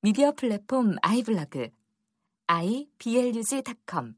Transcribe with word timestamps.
미디어 0.00 0.32
플랫폼 0.32 0.96
아이블로그 1.02 1.70
iblog.com 2.46 4.14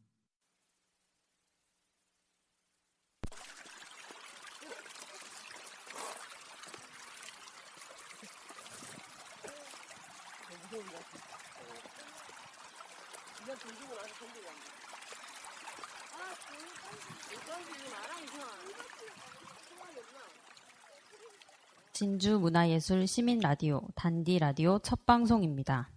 진주 21.99 22.39
문화예술 22.39 23.09
시민 23.09 23.41
라디오 23.41 23.81
단디 23.97 24.39
라디오 24.39 24.79
첫 24.79 25.05
방송입니다. 25.05 25.91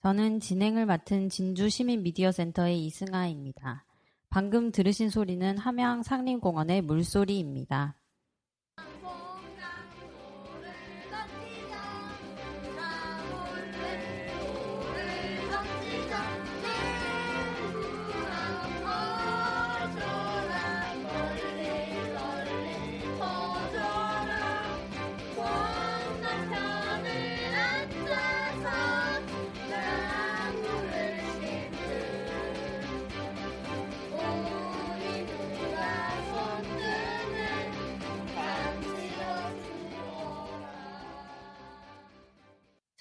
저는 0.00 0.38
진행을 0.38 0.86
맡은 0.86 1.28
진주 1.28 1.68
시민 1.68 2.04
미디어 2.04 2.30
센터의 2.30 2.86
이승아입니다. 2.86 3.84
방금 4.30 4.70
들으신 4.70 5.10
소리는 5.10 5.58
함양 5.58 6.04
상림공원의 6.04 6.82
물소리입니다. 6.82 7.97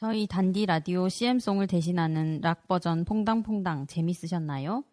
저희 0.08 0.25
단디 0.25 0.66
라디오 0.66 1.09
CM송을 1.09 1.67
대신하는 1.67 2.39
락 2.39 2.69
버전 2.69 3.03
퐁당퐁당 3.03 3.88
재밌으셨나요? 3.88 4.86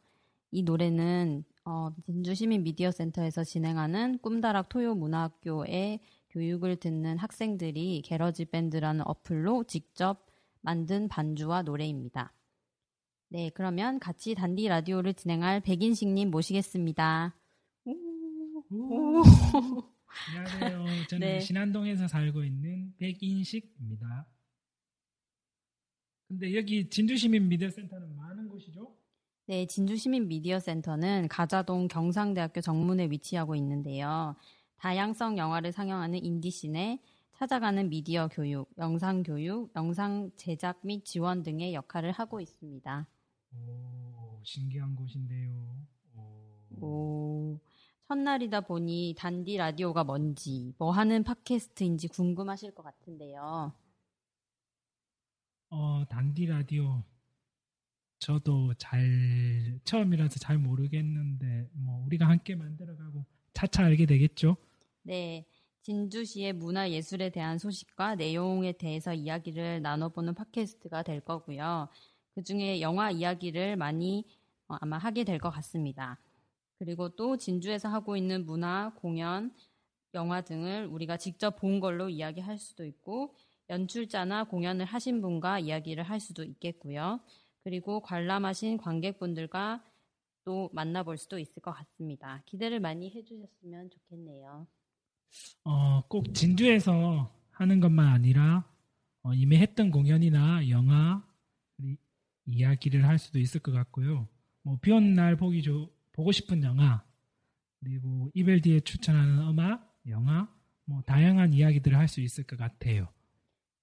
이 0.51 0.65
노래는 0.65 1.45
어, 1.65 1.91
진주시민 2.05 2.65
미디어 2.65 2.91
센터에서 2.91 3.45
진행하는 3.45 4.19
꿈다락 4.19 4.69
토요 4.69 4.97
문화학교의 4.97 6.01
교육을 6.31 6.75
듣는 6.81 7.19
학생들이 7.19 8.03
GarageBand라는 8.05 9.07
어플로 9.07 9.63
직접 9.69 10.27
만든 10.63 11.07
반주와 11.07 11.63
노래입니다. 11.63 12.33
네, 13.29 13.51
그러면 13.55 14.01
같이 14.01 14.35
단디 14.35 14.67
라디오를 14.67 15.15
진행할 15.15 15.61
백인식님 15.61 16.33
모시겠습니다. 16.33 17.37
안녕하세요. 20.29 21.07
저는 21.09 21.21
네. 21.29 21.39
신안동에서 21.39 22.09
살고 22.09 22.43
있는 22.43 22.93
백인식입니다. 22.99 24.27
근데 26.35 26.57
여기 26.57 26.89
진주시민 26.91 27.49
미디어센터는 27.49 28.17
많은 28.17 28.49
곳이죠? 28.49 28.93
네, 29.47 29.67
진주시민 29.67 30.27
미디어 30.27 30.59
센터는 30.59 31.29
가자동 31.29 31.87
경상대학교 31.87 32.61
정문에 32.61 33.07
위치하고 33.07 33.55
있는데요. 33.55 34.35
다양성 34.79 35.39
영화를 35.39 35.71
상영하는 35.71 36.25
인디씬에 36.25 36.99
찾아가는 37.37 37.89
미디어 37.89 38.29
교육, 38.29 38.69
영상 38.79 39.23
교육, 39.23 39.71
영상 39.77 40.33
제작 40.37 40.81
및 40.83 41.05
지원 41.05 41.45
등의 41.45 41.73
역할을 41.73 42.11
하고 42.11 42.41
있습니다. 42.41 43.07
오, 43.53 44.41
신기한 44.43 44.97
곳인데요. 44.97 45.53
오. 46.81 46.85
오, 46.85 47.61
첫날이다 48.09 48.63
보니 48.63 49.15
단디 49.17 49.57
라디오가 49.57 50.03
뭔지, 50.03 50.75
뭐 50.79 50.91
하는 50.91 51.23
팟캐스트인지 51.23 52.09
궁금하실 52.09 52.75
것 52.75 52.83
같은데요. 52.83 53.73
어, 55.77 56.05
단디 56.09 56.47
라디오. 56.47 57.03
저도 58.21 58.75
잘, 58.75 59.81
처음이라서 59.85 60.39
잘 60.39 60.57
모르겠는데, 60.57 61.69
뭐, 61.73 62.05
우리가 62.07 62.29
함께 62.29 62.55
만들어가고 62.55 63.25
차차 63.55 63.85
알게 63.85 64.07
되겠죠? 64.07 64.57
네, 65.03 65.45
진주시의 65.83 66.53
문화 66.55 66.89
예술에 66.91 67.31
대한 67.31 67.59
소식과 67.59 68.15
내용에 68.15 68.73
대해서 68.73 69.13
이야기를 69.13 69.83
나눠보는 69.83 70.35
팟캐스트가 70.35 71.03
될 71.03 71.21
거고요. 71.21 71.89
그 72.37 72.45
중에 72.45 72.81
영화 72.81 73.11
이야기를 73.11 73.77
많이 73.77 74.25
어, 74.69 74.77
아마 74.81 74.97
하게 74.97 75.25
될 75.25 75.39
것 75.41 75.51
같습니다. 75.51 76.21
그리고 76.79 77.09
또 77.11 77.37
진주에서 77.37 77.89
하고 77.89 78.17
있는 78.17 78.47
문화, 78.47 78.93
공연, 78.95 79.53
영화 80.15 80.41
등을 80.41 80.87
우리가 80.87 81.17
직접 81.17 81.57
본 81.57 81.81
걸로 81.81 82.09
이야기할 82.09 82.59
수도 82.59 82.85
있고, 82.87 83.35
연출자나 83.71 84.45
공연을 84.45 84.85
하신 84.85 85.21
분과 85.21 85.61
이야기를 85.61 86.05
할 86.05 86.21
수도 86.21 86.45
있겠고요. 86.45 87.21
그리고 87.63 88.01
관람하신 88.01 88.77
관객분들과 88.79 89.83
또 90.45 90.69
만나볼 90.75 91.17
수도 91.17 91.39
있을 91.39 91.63
것 91.63 91.73
같습니다. 91.73 92.43
기대를 92.47 92.81
많이 92.81 93.11
해주셨으면 93.11 93.91
좋겠네요. 93.91 94.67
어, 95.65 96.03
꼭 96.09 96.35
진주에서 96.35 97.33
하는 97.51 97.81
것만 97.81 98.07
아니라, 98.09 98.65
어, 99.23 99.33
이미 99.33 99.57
했던 99.57 99.91
공연이나 99.91 100.69
영화, 100.69 101.27
이- 101.79 101.97
이야기를 102.47 103.07
할 103.09 103.19
수도 103.19 103.39
있을 103.39 103.61
것 103.61 103.73
같고요. 103.73 104.29
뭐, 104.63 104.79
비 104.81 104.91
오는 104.93 105.15
날 105.15 105.37
보기 105.37 105.63
좋, 105.63 105.91
보고 106.13 106.31
싶은 106.31 106.63
영화, 106.63 107.03
그리고 107.81 108.31
이별 108.35 108.61
뒤에 108.61 108.81
추천하는 108.81 109.39
음악, 109.49 109.99
영화, 110.09 110.49
뭐, 110.85 111.01
다양한 111.03 111.55
이야기들을 111.55 111.97
할 111.97 112.07
수 112.09 112.21
있을 112.21 112.45
것 112.45 112.59
같아요. 112.59 113.09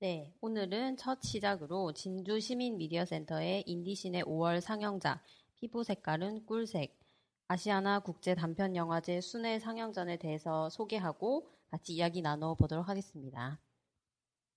네, 0.01 0.33
오늘은 0.41 0.97
첫 0.97 1.21
시작으로 1.21 1.93
진주 1.93 2.39
시민 2.39 2.79
미디어 2.79 3.05
센터의 3.05 3.63
인디신의 3.67 4.23
5월 4.23 4.59
상영작 4.59 5.23
피부 5.57 5.83
색깔은 5.83 6.47
꿀색 6.47 6.99
아시아나 7.47 7.99
국제 7.99 8.33
단편 8.33 8.75
영화제 8.75 9.21
순회 9.21 9.59
상영전에 9.59 10.17
대해서 10.17 10.71
소개하고 10.71 11.51
같이 11.69 11.93
이야기 11.93 12.23
나눠 12.23 12.55
보도록 12.55 12.89
하겠습니다. 12.89 13.59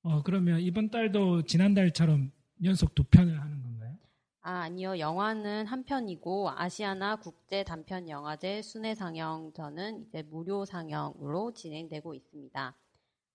어, 0.03 0.23
그러면 0.23 0.61
이번 0.61 0.89
달도 0.89 1.43
지난달처럼 1.43 2.33
연속 2.65 2.95
두 2.95 3.05
편을 3.05 3.39
하는 3.39 3.63
건가요? 3.63 3.99
아, 4.41 4.61
아니요. 4.61 4.99
영화는 4.99 5.67
한 5.67 5.85
편이고 5.85 6.53
아시아나 6.57 7.17
국제 7.17 7.65
단편 7.65 8.09
영화제 8.09 8.63
순회 8.63 8.95
상영전은 8.95 10.07
이제 10.07 10.23
무료 10.23 10.65
상영으로 10.65 11.53
진행되고 11.53 12.15
있습니다. 12.15 12.75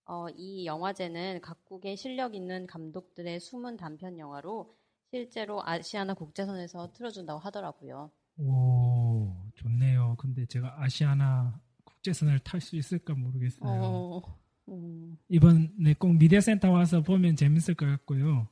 어, 0.10 0.28
이 0.32 0.66
영화제는 0.66 1.40
각국의 1.40 1.96
실력 1.96 2.36
있는 2.36 2.68
감독들의 2.68 3.40
숨은 3.40 3.78
단편 3.78 4.20
영화로 4.20 4.76
실제로 5.10 5.62
아시아나 5.66 6.16
국제선에서 6.16 6.92
틀어준다고 6.92 7.40
하더라고요. 7.40 8.12
오, 8.38 9.36
좋네요. 9.56 10.16
근데 10.18 10.46
제가 10.46 10.82
아시아나 10.82 11.60
국제선을 11.84 12.40
탈 12.40 12.62
수 12.62 12.76
있을까 12.76 13.14
모르겠어요. 13.14 14.06
어, 14.16 14.22
음, 14.70 15.18
이번에 15.30 15.94
꼭 15.98 16.14
미디어센터 16.18 16.72
와서 16.72 17.02
보면 17.02 17.36
재밌을 17.38 17.76
것 17.76 17.86
같고요. 17.86 18.48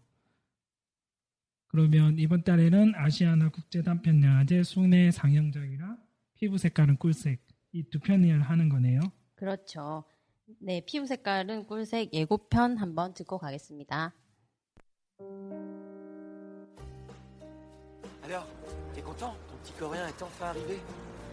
그러면 1.68 2.18
이번 2.20 2.44
달에는 2.44 2.94
아시아나 2.96 3.50
국제 3.50 3.82
단편 3.82 4.22
영화제 4.24 4.64
순회 4.64 5.12
상영작이라 5.12 5.98
피부 6.36 6.58
색깔은 6.58 6.98
꿀색 6.98 7.46
이 7.74 7.84
두 7.90 8.00
편을 8.00 8.42
하는 8.42 8.70
거네요. 8.70 9.00
그렇죠. 9.36 10.04
네, 10.61 10.81
피부 10.85 11.07
색깔은 11.07 11.67
꿀색 11.67 12.13
예고편 12.13 12.77
한번 12.77 13.15
듣고 13.15 13.39
가겠습니다. 13.39 14.13
Alors, 18.25 18.47
t'es 18.95 19.03
content 19.03 19.35
Ton 19.49 19.57
petit 19.63 19.73
coréen 19.79 20.07
est 20.07 20.23
enfin 20.23 20.47
arrivé 20.47 20.81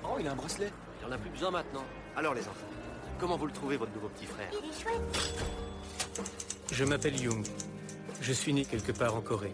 Oh, 0.03 0.17
il 0.19 0.27
a 0.27 0.31
un 0.31 0.35
bracelet. 0.35 0.71
Il 1.01 1.07
en 1.07 1.11
a 1.11 1.17
plus 1.17 1.29
besoin 1.29 1.51
maintenant. 1.51 1.83
Alors, 2.15 2.33
les 2.33 2.41
enfants, 2.41 2.67
comment 3.19 3.37
vous 3.37 3.45
le 3.45 3.51
trouvez, 3.51 3.77
votre 3.77 3.93
nouveau 3.93 4.09
petit 4.09 4.25
frère 4.25 4.49
Il 4.51 4.69
est 4.69 4.73
chouette. 4.73 5.35
Je 6.71 6.83
m'appelle 6.85 7.19
Young. 7.21 7.45
Je 8.21 8.33
suis 8.33 8.53
né 8.53 8.65
quelque 8.65 8.91
part 8.91 9.15
en 9.15 9.21
Corée. 9.21 9.53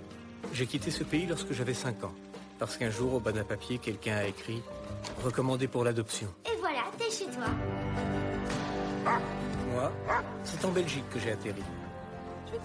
J'ai 0.54 0.66
quitté 0.66 0.92
ce 0.92 1.04
pays 1.04 1.26
lorsque 1.26 1.52
j'avais 1.54 1.74
5 1.74 2.04
ans. 2.04 2.14
Parce 2.58 2.78
qu'un 2.78 2.90
jour, 2.90 3.16
au 3.16 3.20
bas 3.20 3.32
d'un 3.32 3.44
papier, 3.44 3.80
quelqu'un 3.80 4.18
a 4.18 4.26
écrit « 4.26 5.24
Recommandé 5.24 5.68
pour 5.68 5.84
l'adoption 5.84 6.34
Et 6.46 6.58
voilà, 6.60 6.84
t'es 6.98 7.12
chez 7.12 7.26
toi. ». 7.26 9.04
Moi, 9.04 9.20
c'est 10.51 10.65
en 10.65 10.71
Belgique 10.71 11.09
que 11.11 11.19
j'ai 11.19 11.33
atterri. 11.33 11.63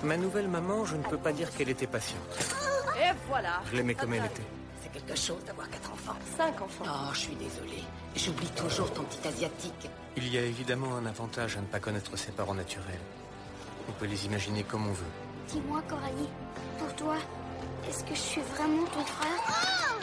Ma 0.03 0.17
nouvelle 0.17 0.47
maman, 0.47 0.85
je 0.85 0.95
ne 0.95 1.03
peux 1.03 1.17
pas 1.17 1.31
dire 1.31 1.49
qu'elle 1.51 1.69
était 1.69 1.87
patiente. 1.87 2.19
Et 2.97 3.11
voilà. 3.27 3.61
Je 3.71 3.75
l'aimais 3.75 3.93
comme 3.93 4.13
elle 4.13 4.25
était. 4.25 4.43
C'est 4.81 4.91
quelque 4.91 5.15
chose 5.17 5.43
d'avoir 5.45 5.69
quatre 5.69 5.91
enfants. 5.91 6.15
Cinq 6.37 6.61
enfants. 6.61 6.85
Oh, 6.87 7.09
je 7.13 7.19
suis 7.19 7.35
désolée. 7.35 7.83
J'oublie 8.15 8.49
toujours 8.49 8.91
ton 8.93 9.03
petit 9.03 9.27
asiatique. 9.27 9.89
Il 10.17 10.33
y 10.33 10.37
a 10.37 10.41
évidemment 10.41 10.95
un 10.95 11.05
avantage 11.05 11.57
à 11.57 11.61
ne 11.61 11.65
pas 11.65 11.79
connaître 11.79 12.15
ses 12.17 12.31
parents 12.31 12.53
naturels. 12.53 12.99
On 13.87 13.91
peut 13.93 14.05
les 14.05 14.25
imaginer 14.25 14.63
comme 14.63 14.87
on 14.87 14.93
veut. 14.93 15.13
Dis-moi, 15.49 15.81
Coralie, 15.87 16.29
pour 16.79 16.95
toi, 16.95 17.15
est-ce 17.87 18.03
que 18.03 18.15
je 18.15 18.19
suis 18.19 18.41
vraiment 18.55 18.85
ton 18.85 19.05
frère? 19.05 19.43
Oh 19.47 19.94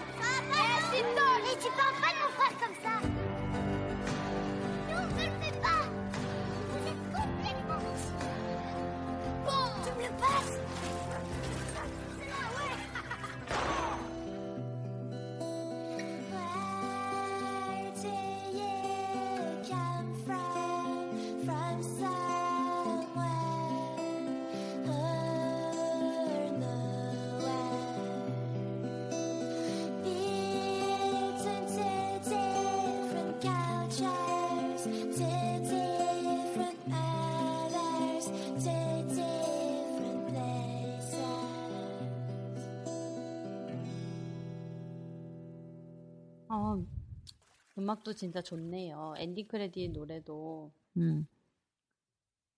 음악도 47.82 48.14
진짜 48.14 48.40
좋네요. 48.40 49.14
엔딩 49.18 49.46
크레딧 49.48 49.90
노래도 49.90 50.72
음, 50.96 51.26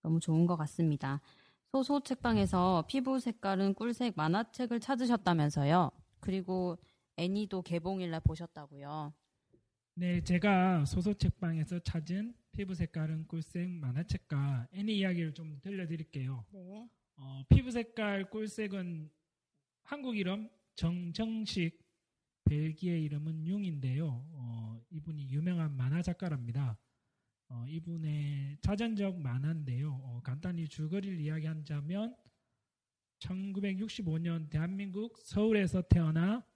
너무 0.03 0.21
좋은 0.21 0.47
것 0.47 0.57
같습니다. 0.57 1.21
소소 1.73 2.01
책방에서 2.01 2.85
피부 2.87 3.19
색깔은 3.19 3.75
꿀색 3.75 4.15
만화책을 4.17 4.81
찾으셨다면서요. 4.81 5.91
그리고 6.21 6.79
애니도 7.17 7.63
개봉일날 7.63 8.21
보셨다고요. 8.21 9.13
네, 9.95 10.23
제가 10.23 10.85
소소 10.85 11.15
책방에서 11.15 11.79
찾은 11.81 12.35
피부 12.53 12.75
색깔은 12.75 13.27
꿀색 13.27 13.69
만화책과 13.69 14.69
애니 14.73 14.99
이야기를 14.99 15.33
좀 15.35 15.59
들려드릴게요. 15.63 16.45
네. 16.51 16.89
어, 17.17 17.43
피부 17.49 17.71
색깔 17.71 18.29
꿀색은 18.29 19.11
한국 19.85 20.17
이름 20.17 20.49
정정식, 20.75 21.79
벨기에 22.45 22.99
이름은 23.01 23.47
융인데요. 23.47 24.27
어, 24.95 24.97
이분이 24.97 25.29
유명한 25.31 25.77
만화 25.77 26.03
작가랍니다. 26.03 26.79
어, 27.49 27.65
이분의 27.67 28.59
자전적 28.61 29.19
만화인데요. 29.19 29.93
어, 29.93 30.21
간단히 30.23 30.69
줄거리를 30.69 31.19
이야기하자면 31.21 32.17
1965년 33.19 34.49
대한민국 34.51 35.19
서울에서 35.19 35.83
태어나 35.83 36.47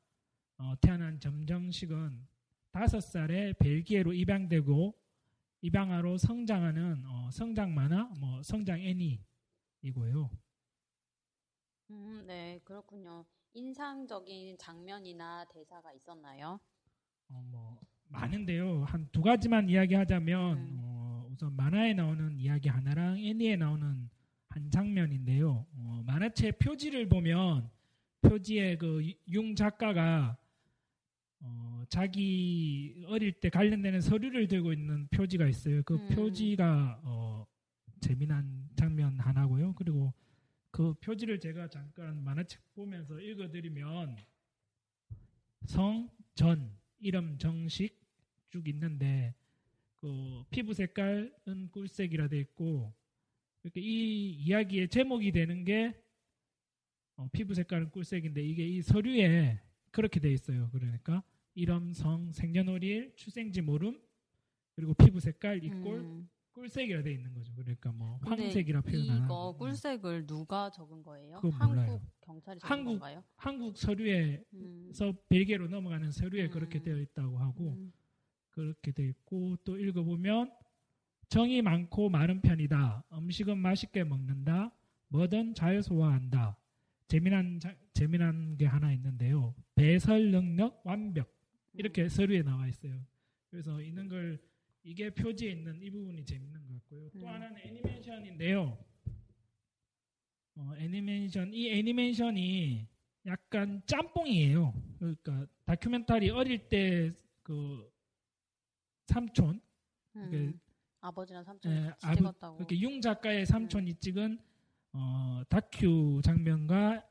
어, 0.58 0.74
태어난 0.80 1.18
점정식은 1.18 2.26
다섯 2.70 3.00
살에 3.00 3.54
벨기에로 3.54 4.12
입양되고 4.12 4.96
입양아로 5.62 6.16
성장하는 6.18 7.04
어, 7.06 7.30
성장 7.32 7.74
만화, 7.74 8.04
뭐 8.20 8.42
성장 8.42 8.80
애니이고요. 8.80 10.30
음, 11.90 12.24
네, 12.26 12.60
그렇군요. 12.64 13.24
인상적인 13.54 14.58
장면이나 14.58 15.44
대사가 15.46 15.92
있었나요? 15.92 16.60
어, 17.30 17.42
뭐 17.50 17.67
많은데요. 18.08 18.84
한 18.84 19.08
두 19.12 19.22
가지만 19.22 19.68
이야기하자면 19.68 20.58
음. 20.58 20.76
어, 20.82 21.26
우선 21.30 21.54
만화에 21.56 21.94
나오는 21.94 22.38
이야기 22.38 22.68
하나랑 22.68 23.18
애니에 23.18 23.56
나오는 23.56 24.08
한 24.48 24.70
장면인데요. 24.70 25.66
어, 25.74 26.02
만화책 26.06 26.58
표지를 26.58 27.08
보면 27.08 27.70
표지에 28.22 28.76
그 28.76 29.02
융 29.28 29.54
작가가 29.54 30.36
어, 31.40 31.84
자기 31.88 33.04
어릴 33.06 33.32
때 33.32 33.48
관련되는 33.50 34.00
서류를 34.00 34.48
들고 34.48 34.72
있는 34.72 35.06
표지가 35.08 35.46
있어요. 35.46 35.82
그 35.84 35.94
음. 35.94 36.08
표지가 36.08 37.00
어, 37.04 37.46
재미난 38.00 38.68
장면 38.76 39.18
하나고요. 39.20 39.74
그리고 39.74 40.12
그 40.70 40.94
표지를 40.94 41.38
제가 41.40 41.68
잠깐 41.68 42.22
만화책 42.24 42.60
보면서 42.74 43.18
읽어드리면 43.20 44.16
성, 45.66 46.08
전, 46.34 46.70
이름, 47.00 47.36
정식 47.38 47.97
쭉 48.50 48.66
있는데 48.68 49.34
그 49.96 50.44
피부 50.50 50.74
색깔은 50.74 51.70
꿀색이라 51.72 52.28
돼 52.28 52.38
있고 52.40 52.92
이렇게 53.62 53.80
이 53.80 54.30
이야기의 54.30 54.88
제목이 54.88 55.32
되는 55.32 55.64
게 55.64 55.94
어, 57.16 57.28
피부 57.32 57.54
색깔은 57.54 57.90
꿀색인데 57.90 58.42
이게 58.42 58.66
이 58.66 58.80
서류에 58.80 59.60
그렇게 59.90 60.20
돼 60.20 60.32
있어요. 60.32 60.70
그러니까 60.70 61.22
이름, 61.54 61.92
성, 61.92 62.32
생년월일, 62.32 63.14
출생지 63.16 63.60
모름 63.60 64.00
그리고 64.76 64.94
피부 64.94 65.18
색깔 65.18 65.64
이꼴 65.64 65.98
음. 65.98 66.28
꿀색이라 66.52 67.02
돼 67.02 67.12
있는 67.12 67.34
거죠. 67.34 67.52
그러니까 67.54 67.92
뭐 67.92 68.18
황색이라 68.22 68.80
표현 68.82 69.10
안 69.10 69.24
이거 69.24 69.56
꿀색을 69.58 70.26
누가 70.26 70.70
적은 70.70 71.02
거예요? 71.02 71.36
한국 71.38 71.66
몰라요. 71.66 72.00
경찰이 72.20 72.60
적은 72.60 72.70
한국 72.70 72.90
건가요? 72.92 73.24
한국 73.36 73.76
서류에서 73.76 74.44
음. 74.54 75.12
벨기에로 75.28 75.68
넘어가는 75.68 76.10
서류에 76.10 76.46
음. 76.46 76.50
그렇게 76.50 76.80
되어 76.80 76.98
있다고 76.98 77.38
하고 77.38 77.70
음. 77.70 77.92
그렇게 78.58 78.90
돼 78.90 79.06
있고 79.08 79.56
또 79.64 79.78
읽어보면 79.78 80.52
정이 81.28 81.62
많고 81.62 82.08
마른 82.08 82.40
편이다. 82.40 83.04
음식은 83.12 83.56
맛있게 83.58 84.02
먹는다. 84.02 84.74
뭐든 85.08 85.54
잘 85.54 85.80
소화한다. 85.80 86.56
재미난 87.06 87.60
자- 87.60 87.76
재미난 87.94 88.56
게 88.56 88.66
하나 88.66 88.92
있는데요. 88.94 89.54
배설 89.76 90.32
능력 90.32 90.80
완벽 90.84 91.32
이렇게 91.72 92.02
음. 92.04 92.08
서류에 92.08 92.42
나와 92.42 92.66
있어요. 92.66 93.00
그래서 93.50 93.80
있는 93.80 94.08
걸 94.08 94.40
이게 94.82 95.08
표지에 95.10 95.52
있는 95.52 95.80
이 95.80 95.88
부분이 95.90 96.24
재밌는 96.24 96.66
것 96.66 96.74
같고요. 96.74 97.10
또 97.10 97.20
음. 97.20 97.26
하나는 97.28 97.56
애니메이션인데요. 97.64 98.76
어, 100.56 100.72
애니메이션 100.78 101.54
이 101.54 101.70
애니메이션이 101.70 102.86
약간 103.26 103.80
짬뽕이에요. 103.86 104.74
그러니까 104.98 105.46
다큐멘터리 105.64 106.30
어릴 106.30 106.68
때 106.68 107.12
그 107.44 107.88
삼촌 109.18 109.60
음. 110.16 110.60
아버지랑 111.00 111.42
삼촌이 111.44 111.74
예, 111.74 111.80
같이 111.90 112.06
아버- 112.06 112.16
찍었다고. 112.16 112.56
그렇게 112.56 112.78
융 112.80 113.00
작가의 113.00 113.46
삼촌이 113.46 113.94
찍은 113.94 114.38
어, 114.92 115.42
다큐 115.48 116.20
장면과 116.22 117.04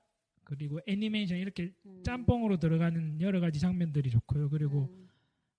그리고 0.43 0.79
애니메이션 0.87 1.37
이렇게 1.37 1.73
음. 1.85 2.03
짬뽕으로 2.03 2.57
들어가는 2.57 3.19
여러 3.21 3.39
가지 3.39 3.59
장면들이 3.59 4.09
좋고요. 4.11 4.49
그리고 4.49 4.89
음. 4.93 5.07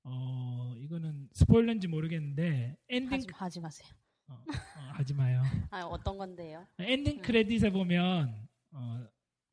어, 0.05 0.75
이거는 0.79 1.29
스포일러인지 1.33 1.89
모르겠는데 1.89 2.77
엔딩 2.89 3.13
하지, 3.13 3.27
하지 3.33 3.61
마세요. 3.61 3.89
어, 4.29 4.35
어, 4.35 4.81
하지 4.93 5.15
마요. 5.15 5.43
아, 5.71 5.83
어떤 5.85 6.17
건데요? 6.19 6.67
엔딩 6.79 7.17
음. 7.19 7.23
크레딧에 7.23 7.71
보면 7.71 8.47
어, 8.73 9.07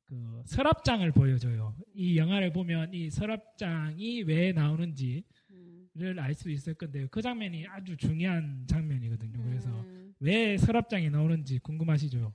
그 0.05 0.43
서랍장을 0.45 1.09
보여줘요. 1.13 1.75
이 1.93 2.17
영화를 2.17 2.53
보면 2.53 2.93
이 2.93 3.09
서랍장이 3.09 4.23
왜 4.23 4.51
나오는지 4.51 5.23
를 5.97 6.17
음. 6.17 6.19
알수 6.19 6.49
있을 6.49 6.73
건데요. 6.73 7.07
그 7.09 7.21
장면이 7.21 7.67
아주 7.67 7.95
중요한 7.95 8.67
장면이거든요. 8.67 9.41
그래서 9.41 9.69
음. 9.69 10.13
왜 10.19 10.57
서랍장이 10.57 11.09
나오는지 11.09 11.57
궁금하시죠? 11.59 12.33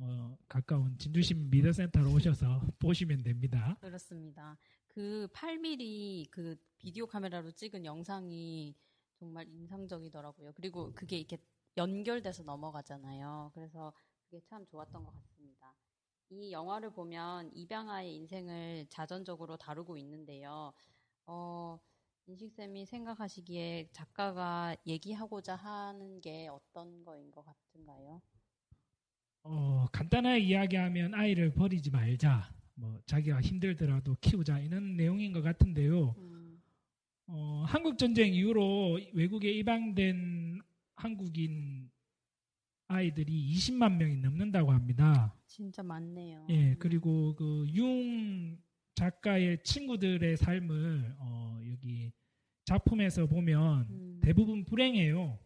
어, 0.00 0.36
가까운 0.46 0.96
진주시 0.98 1.32
미디어센터로 1.34 2.12
오셔서 2.12 2.60
보시면 2.78 3.22
됩니다. 3.22 3.78
그렇습니다. 3.80 4.58
그 4.88 5.26
8mm 5.32 6.28
그 6.30 6.56
비디오 6.76 7.06
카메라로 7.06 7.50
찍은 7.52 7.86
영상이 7.86 8.74
정말 9.18 9.48
인상적이더라고요. 9.48 10.52
그리고 10.54 10.92
그게 10.92 11.16
이렇게 11.16 11.38
연결돼서 11.78 12.42
넘어가잖아요. 12.42 13.52
그래서 13.54 13.92
그게 14.24 14.40
참 14.44 14.66
좋았던 14.66 15.02
것 15.02 15.14
같습니다. 15.14 15.74
이 16.28 16.52
영화를 16.52 16.90
보면 16.90 17.50
입양아의 17.54 18.14
인생을 18.16 18.86
자전적으로 18.90 19.56
다루고 19.56 19.96
있는데요. 19.96 20.74
어, 21.26 21.78
인식쌤이 22.28 22.84
생각하시기에 22.84 23.88
작가가 23.90 24.76
얘기하고자 24.86 25.56
하는 25.56 26.20
게 26.20 26.46
어떤 26.48 27.02
거인 27.02 27.30
것 27.30 27.42
같은가요? 27.42 28.20
어, 29.44 29.86
간단하게 29.92 30.40
이야기하면 30.40 31.14
아이를 31.14 31.54
버리지 31.54 31.90
말자. 31.90 32.52
뭐 32.74 33.00
자기가 33.06 33.40
힘들더라도 33.40 34.14
키우자 34.20 34.58
이런 34.60 34.94
내용인 34.96 35.32
것 35.32 35.40
같은데요. 35.40 36.14
음, 36.18 36.62
어, 37.28 37.64
한국 37.66 37.96
전쟁 37.96 38.34
이후로 38.34 39.00
외국에 39.14 39.50
입양된 39.52 40.60
한국인 40.96 41.90
아이들이 42.88 43.54
20만 43.54 43.96
명이 43.96 44.18
넘는다고 44.18 44.70
합니다. 44.72 45.34
진짜 45.46 45.82
많네요. 45.82 46.46
예, 46.50 46.72
음. 46.72 46.76
그리고 46.78 47.34
그 47.36 47.64
융 47.74 48.58
작가의 48.98 49.62
친구들의 49.62 50.36
삶을 50.36 51.14
어, 51.20 51.60
여기 51.70 52.10
작품에서 52.64 53.26
보면 53.26 53.86
음, 53.90 54.20
대부분 54.20 54.64
불행해요. 54.64 55.38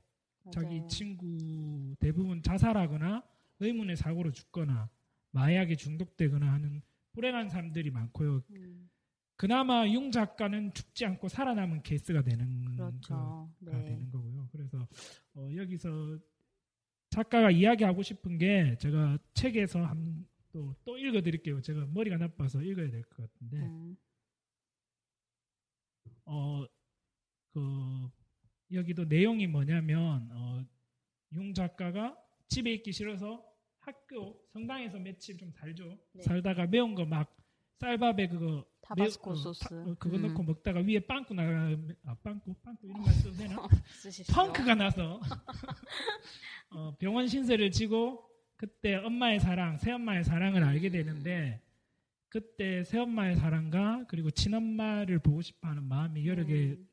자기 0.51 0.77
맞아요. 0.77 0.87
친구 0.87 1.95
대부분 2.01 2.43
자살하거나 2.43 3.23
의문의 3.61 3.97
사고로 3.97 4.33
죽거나 4.33 4.89
마약에 5.33 5.77
중독되거나 5.77 6.51
하는 6.51 6.81
불행한 7.13 7.51
사람들이 7.51 7.91
많고요. 7.91 8.43
음, 8.53 8.89
그나마 9.37 9.87
융 9.87 10.11
작가는 10.11 10.73
죽지 10.73 11.05
않고 11.05 11.29
살아남은 11.29 11.83
케이스가 11.83 12.23
되는 12.23 12.75
그렇죠. 12.75 13.15
거가 13.15 13.79
네. 13.79 13.85
되는 13.85 14.11
거고요. 14.11 14.49
그래서 14.51 14.89
어, 15.35 15.49
여기서 15.55 16.19
작가가 17.11 17.51
이야기하고 17.51 18.03
싶은 18.03 18.39
게 18.39 18.77
제가 18.79 19.19
책에서 19.35 19.85
한, 19.85 20.27
또, 20.53 20.75
또 20.85 20.99
읽어드릴게요. 20.99 21.61
제가 21.63 21.87
머리가 21.87 22.17
나빠서 22.19 22.63
읽어야 22.63 22.91
될 22.91 23.03
것 23.05 23.17
같은데 23.33 23.57
음, 23.59 23.97
어, 26.25 26.65
그, 27.53 27.61
여기도 28.73 29.05
내용이 29.05 29.47
뭐냐면, 29.47 30.29
어, 30.33 30.65
융 31.33 31.53
작가가 31.55 32.17
집에 32.49 32.73
있기 32.75 32.93
싫어서 32.93 33.45
학교, 33.81 34.41
성당에서 34.53 34.99
며칠 34.99 35.37
좀 35.37 35.51
살죠. 35.53 35.99
네. 36.13 36.23
살다가 36.23 36.67
매운 36.67 36.95
거 36.95 37.05
막, 37.05 37.35
쌀밥에 37.81 38.29
그거, 38.29 38.65
타바스코 38.83 39.31
매운- 39.31 39.41
어, 39.41 39.43
소스. 39.43 39.61
타- 39.69 39.75
어, 39.77 39.95
그거 39.99 40.17
음. 40.17 40.23
넣고 40.29 40.43
먹다가 40.45 40.81
위에 40.81 41.01
빵꾸 41.01 41.35
나, 41.35 41.43
아, 42.05 42.15
빵꾸? 42.23 42.55
빵꾸 42.63 42.87
이런 42.87 43.03
말 43.03 43.13
써도 43.15 43.35
되나? 43.37 43.57
펑크가 44.65 44.75
나서, 44.77 45.21
어, 46.71 46.97
병원 46.99 47.27
신세를 47.27 47.71
지고, 47.73 48.29
그때 48.63 48.95
엄마의 48.95 49.41
사랑, 49.41 49.77
새엄마의 49.77 50.23
사랑을 50.23 50.63
알게 50.63 50.91
되는데, 50.91 51.61
그때 52.29 52.85
새엄마의 52.85 53.35
사랑과 53.35 54.05
그리고 54.07 54.31
친엄마를 54.31 55.19
보고 55.19 55.43
싶어 55.43 55.67
하는 55.67 55.83
마음이 55.83 56.25
여러 56.29 56.45
개 56.45 56.67
음, 56.67 56.89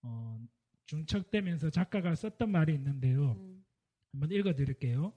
어, 0.00 0.40
중척되면서 0.86 1.68
작가가 1.68 2.14
썼던 2.14 2.50
말이 2.50 2.72
있는데요. 2.72 3.32
음, 3.32 3.62
한번 4.10 4.32
읽어드릴게요. 4.32 5.12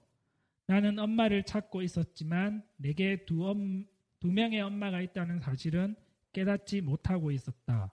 나는 0.66 0.98
엄마를 0.98 1.44
찾고 1.44 1.80
있었지만 1.80 2.62
내게 2.76 3.24
두, 3.24 3.48
엄, 3.48 3.86
두 4.20 4.30
명의 4.30 4.60
엄마가 4.60 5.00
있다는 5.00 5.40
사실은 5.40 5.96
깨닫지 6.34 6.82
못하고 6.82 7.30
있었다. 7.30 7.90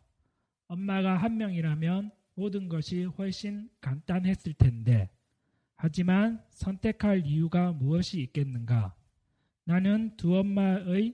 엄마가 0.68 1.16
한 1.16 1.38
명이라면 1.38 2.12
모든 2.36 2.68
것이 2.68 3.06
훨씬 3.06 3.70
간단했을 3.80 4.56
텐데. 4.56 5.10
하지만 5.86 6.42
선택할 6.52 7.26
이유가 7.26 7.74
무엇이 7.74 8.22
있겠는가? 8.22 8.96
나는 9.66 10.16
두 10.16 10.34
엄마의 10.38 11.14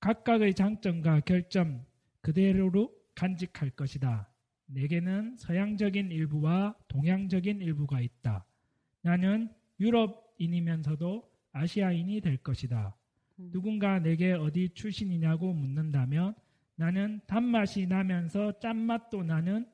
각각의 0.00 0.54
장점과 0.54 1.20
결점 1.20 1.86
그대로로 2.20 2.92
간직할 3.14 3.70
것이다. 3.70 4.28
내게는 4.66 5.36
서양적인 5.36 6.10
일부와 6.10 6.74
동양적인 6.88 7.60
일부가 7.60 8.00
있다. 8.00 8.44
나는 9.02 9.48
유럽인이면서도 9.78 11.30
아시아인이 11.52 12.20
될 12.20 12.38
것이다. 12.38 12.96
음. 13.38 13.50
누군가 13.52 14.00
내게 14.00 14.32
어디 14.32 14.70
출신이냐고 14.70 15.52
묻는다면 15.52 16.34
나는 16.74 17.20
단맛이 17.28 17.86
나면서 17.86 18.58
짠맛도 18.58 19.22
나는 19.22 19.68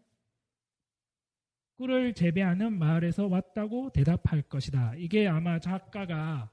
꿀을 1.80 2.12
재배하는 2.12 2.78
마을에서 2.78 3.26
왔다고 3.26 3.88
대답할 3.88 4.42
것이다. 4.42 4.94
이게 4.96 5.26
아마 5.26 5.58
작가가 5.58 6.50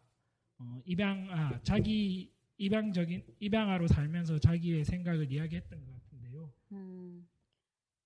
어, 0.58 0.80
입양 0.86 1.28
아 1.30 1.62
자기 1.64 2.34
입양적인 2.58 3.36
입양아로 3.38 3.88
살면서 3.88 4.40
자기의 4.40 4.86
생각을 4.86 5.30
이야기했던 5.30 5.86
것 5.86 5.92
같은데요. 5.92 6.54
음. 6.72 7.28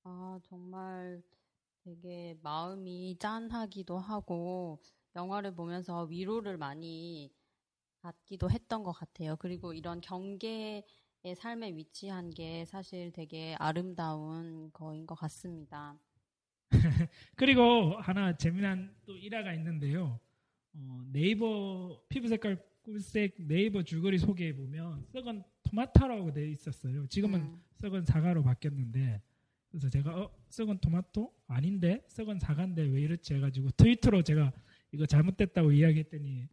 아, 0.04 0.40
정말 0.42 1.22
되게 1.84 2.36
마음이 2.42 3.18
짠하기도 3.20 4.00
하고, 4.00 4.82
영화를 5.16 5.54
보면서 5.54 6.06
위로를 6.06 6.58
많이 6.58 7.32
받기도 8.02 8.50
했던 8.50 8.82
것 8.82 8.94
같아요. 8.94 9.36
그리고 9.36 9.74
이런 9.74 10.02
경계의 10.02 10.84
삶에 11.38 11.76
위치한 11.76 12.32
게 12.32 12.66
사실 12.66 13.12
되게 13.12 13.56
아름다운 13.60 14.72
거인 14.74 15.06
것 15.06 15.14
같습니다. 15.14 16.00
그리고 17.36 17.98
하나 18.00 18.36
재미난 18.36 18.94
또 19.06 19.16
일화가 19.16 19.54
있는데요. 19.54 20.20
어, 20.74 21.04
네이버 21.12 22.02
피부 22.10 22.28
색깔 22.28 22.62
꿀색 22.84 23.36
네이버 23.38 23.84
줄거리 23.84 24.18
소개에 24.18 24.54
보면 24.54 25.06
썩은 25.12 25.44
토마토라고 25.64 26.34
돼 26.34 26.50
있었어요. 26.50 27.06
지금은 27.08 27.42
음, 27.42 27.62
썩은 27.76 28.06
사과로 28.06 28.44
바뀌었는데 28.44 29.22
그래서 29.70 29.90
제가 29.90 30.18
어 30.18 30.32
썩은 30.50 30.80
토마토 30.80 31.34
아닌데 31.48 32.04
썩은 32.08 32.40
사과인데 32.40 32.84
왜 32.84 33.02
이렇지 33.02 33.36
해가지고 33.36 33.72
트위터로 33.72 34.24
제가 34.24 34.52
이거 34.92 35.06
잘못됐다고 35.06 35.72
이야기했더니 35.72 36.48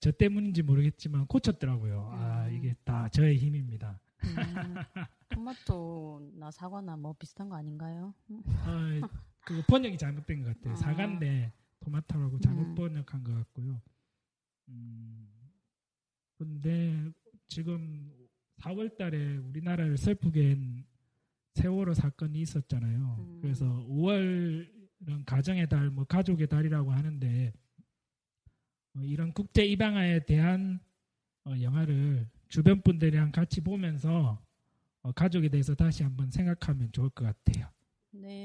저 0.00 0.10
때문인지 0.10 0.62
모르겠지만 0.62 1.26
고쳤더라고요. 1.26 2.10
아 2.12 2.46
음. 2.46 2.54
이게 2.54 2.74
다 2.84 3.08
저의 3.10 3.36
힘입니다. 3.36 4.00
음, 4.24 4.74
토마토나 5.28 6.50
사과나 6.50 6.96
뭐 6.96 7.12
비슷한 7.12 7.48
거 7.48 7.56
아닌가요? 7.56 8.14
음. 8.30 8.42
아, 8.64 9.20
그 9.44 9.62
번역이 9.62 9.96
잘못된 9.98 10.42
것 10.42 10.56
같아요. 10.56 10.74
아. 10.74 10.76
사과인데 10.76 11.52
토마토라고 11.80 12.38
잘못 12.40 12.62
음. 12.66 12.74
번역한 12.74 13.24
것 13.24 13.34
같고요. 13.34 13.80
음, 14.68 15.28
근데 16.36 17.10
지금 17.48 18.12
4월 18.58 18.96
달에 18.96 19.38
우리나라를 19.38 19.96
슬프게 19.96 20.50
한 20.50 20.84
세월호 21.54 21.94
사건이 21.94 22.40
있었잖아요. 22.40 23.16
음. 23.18 23.38
그래서 23.40 23.66
5월은 23.88 25.24
가정의 25.26 25.68
달, 25.68 25.90
뭐 25.90 26.04
가족의 26.04 26.46
달이라고 26.48 26.92
하는데 26.92 27.52
어, 28.94 29.00
이런 29.02 29.32
국제 29.32 29.64
입양아에 29.64 30.24
대한 30.24 30.80
어, 31.44 31.54
영화를 31.60 32.28
주변 32.48 32.80
분들이랑 32.82 33.32
같이 33.32 33.60
보면서 33.60 34.40
어, 35.02 35.12
가족에 35.12 35.48
대해서 35.48 35.74
다시 35.74 36.02
한번 36.02 36.30
생각하면 36.30 36.92
좋을 36.92 37.10
것 37.10 37.24
같아요. 37.24 37.68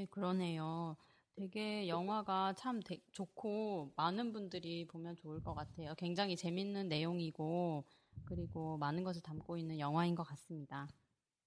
네, 0.03 0.07
그러네요. 0.09 0.97
되게 1.35 1.87
영화가 1.87 2.53
참 2.57 2.81
되- 2.81 2.99
좋고 3.13 3.93
많은 3.95 4.33
분들이 4.33 4.85
보면 4.85 5.15
좋을 5.15 5.41
것 5.41 5.53
같아요. 5.55 5.95
굉장히 5.97 6.35
재밌는 6.35 6.89
내용이고 6.89 7.85
그리고 8.25 8.77
많은 8.77 9.03
것을 9.05 9.21
담고 9.21 9.57
있는 9.57 9.79
영화인 9.79 10.13
것 10.13 10.23
같습니다. 10.23 10.89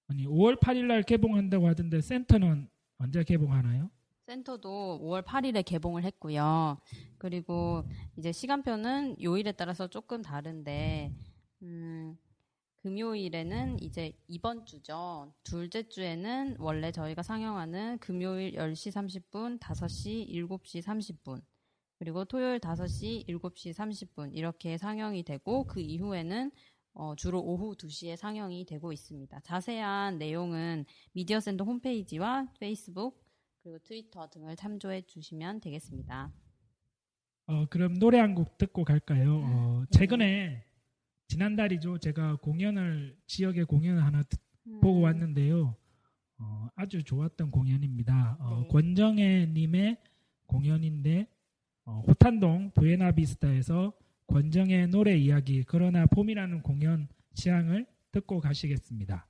아니 0.07 0.25
5월 0.25 0.59
8일 0.59 0.87
날 0.87 1.03
개봉한다고 1.03 1.67
하던데 1.67 2.01
센터는 2.01 2.67
언제 2.97 3.23
개봉하나요? 3.23 3.91
센터도 4.25 4.99
5월 5.03 5.23
8일에 5.23 5.63
개봉을 5.63 6.03
했고요. 6.03 6.77
그리고 7.19 7.83
이제 8.17 8.31
시간표는 8.31 9.21
요일에 9.21 9.51
따라서 9.53 9.87
조금 9.87 10.21
다른데, 10.21 11.13
음, 11.61 12.17
금요일에는 12.91 13.81
이제 13.83 14.13
이번 14.29 14.65
주죠. 14.65 15.33
둘째 15.43 15.89
주에는 15.89 16.55
원래 16.57 16.89
저희가 16.93 17.21
상영하는 17.21 17.97
금요일 17.99 18.53
10시 18.53 18.93
30분, 19.29 19.59
5시, 19.59 20.29
7시 20.29 20.81
30분, 20.81 21.41
그리고 21.99 22.23
토요일 22.23 22.59
5시, 22.59 23.27
7시 23.27 23.73
30분 23.73 24.33
이렇게 24.33 24.77
상영이 24.77 25.23
되고 25.23 25.65
그 25.65 25.81
이후에는 25.81 26.49
어, 26.93 27.13
주로 27.17 27.41
오후 27.41 27.75
2시에 27.75 28.15
상영이 28.15 28.65
되고 28.65 28.93
있습니다. 28.93 29.37
자세한 29.41 30.17
내용은 30.17 30.85
미디어 31.11 31.41
센터 31.41 31.65
홈페이지와 31.65 32.47
페이스북 32.57 33.21
그리고 33.63 33.79
트위터 33.79 34.29
등을 34.29 34.55
참조해 34.55 35.01
주시면 35.07 35.59
되겠습니다. 35.59 36.31
어, 37.47 37.65
그럼 37.69 37.99
노래 37.99 38.17
한 38.19 38.33
곡 38.33 38.57
듣고 38.57 38.85
갈까요? 38.85 39.41
어, 39.43 39.83
네. 39.91 39.97
최근에 39.97 40.63
지난달이죠. 41.27 41.97
제가 41.99 42.37
공연을 42.37 43.17
지역의 43.27 43.65
공연을 43.65 44.03
하나 44.03 44.23
듣- 44.23 44.39
음. 44.67 44.79
보고 44.81 45.01
왔는데요. 45.01 45.75
어, 46.39 46.67
아주 46.75 47.03
좋았던 47.03 47.51
공연입니다. 47.51 48.37
어, 48.39 48.61
네. 48.61 48.67
권정혜님의 48.69 49.97
공연인데 50.45 51.27
어, 51.85 52.03
호탄동 52.07 52.71
부에나비스타에서 52.75 53.93
권정의 54.27 54.87
노래 54.89 55.15
이야기 55.17 55.63
그러나 55.63 56.05
봄이라는 56.05 56.61
공연 56.61 57.07
시향을 57.33 57.85
듣고 58.11 58.39
가시겠습니다. 58.41 59.25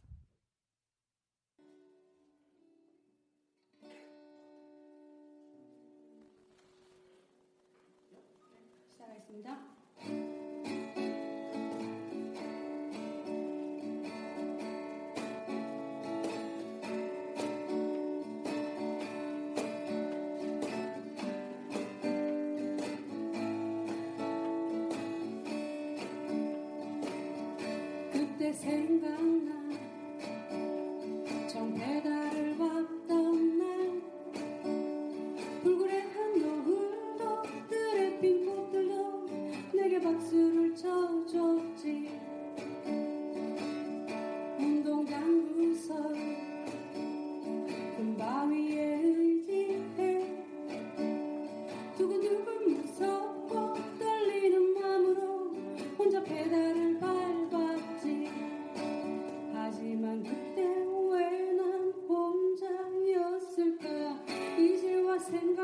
그 28.67 29.16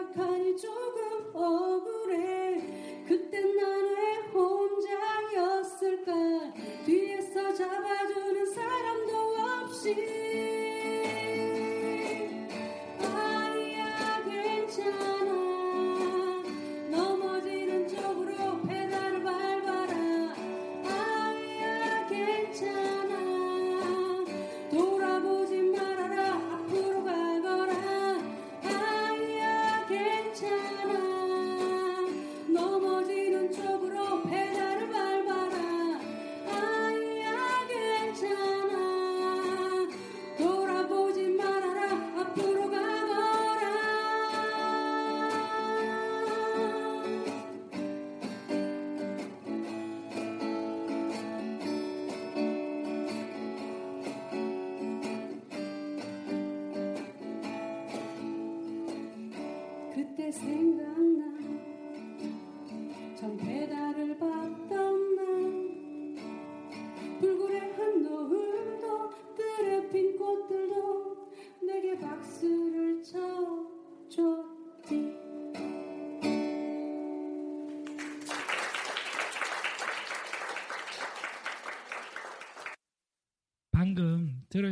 생각하니 0.03 0.57
조금 0.57 1.31
억울 1.33 1.92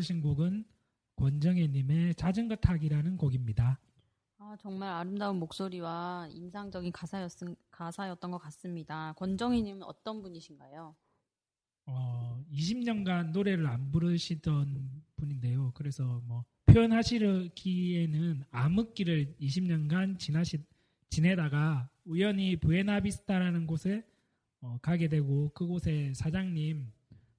들으신 0.02 0.22
곡은 0.22 0.66
권정혜님의 1.16 2.16
자전거 2.16 2.56
타기라는 2.56 3.18
곡입니다. 3.18 3.80
아, 4.40 4.58
정말 4.60 4.90
아름다운 4.90 5.38
목소리와 5.38 6.28
인상적인 6.32 6.92
가사였, 6.92 7.32
가사였던 7.70 8.32
것 8.32 8.40
같습니다. 8.40 9.14
권정희님은 9.18 9.84
어떤 9.84 10.22
분이신가요? 10.24 10.96
어, 11.86 12.44
20년간 12.52 13.32
노래를 13.32 13.68
안 13.68 13.92
부르시던 13.92 15.04
분인데요. 15.16 15.72
그래서 15.76 16.22
뭐 16.26 16.44
표현하시기에는 16.66 18.46
암흑기를 18.50 19.36
20년간 19.40 20.18
지나시, 20.18 20.58
지내다가 21.10 21.90
우연히 22.06 22.56
부에나비스타라는 22.56 23.68
곳에 23.68 24.04
어, 24.62 24.80
가게 24.82 25.08
되고 25.08 25.50
그곳에 25.50 26.14
사장님 26.16 26.92